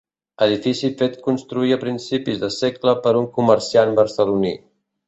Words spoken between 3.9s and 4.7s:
barceloní.